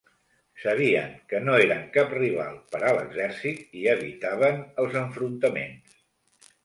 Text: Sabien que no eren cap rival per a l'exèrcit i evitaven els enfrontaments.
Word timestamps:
Sabien 0.61 1.11
que 1.33 1.41
no 1.49 1.57
eren 1.65 1.83
cap 1.97 2.15
rival 2.17 2.57
per 2.71 2.81
a 2.87 2.95
l'exèrcit 2.99 3.77
i 3.83 3.85
evitaven 3.93 4.59
els 4.85 4.99
enfrontaments. 5.07 6.01